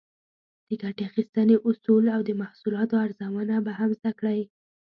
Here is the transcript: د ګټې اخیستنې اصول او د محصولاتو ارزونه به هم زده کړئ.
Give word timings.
د 0.67 0.69
ګټې 0.81 1.03
اخیستنې 1.09 1.55
اصول 1.69 2.05
او 2.15 2.21
د 2.27 2.31
محصولاتو 2.41 2.95
ارزونه 3.05 3.55
به 3.65 3.71
هم 3.79 3.89
زده 3.99 4.11
کړئ. 4.19 4.39